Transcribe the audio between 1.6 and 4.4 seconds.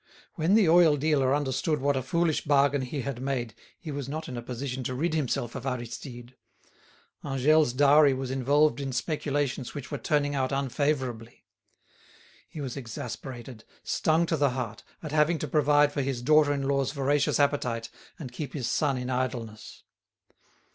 what a foolish bargain he had made he was not in